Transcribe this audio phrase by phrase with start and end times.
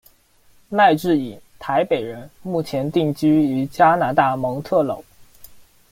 [0.69, 5.05] 赖志颖，台北人，目前定居于加拿大蒙特娄。